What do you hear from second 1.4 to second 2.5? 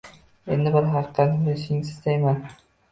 bilishingni istayman.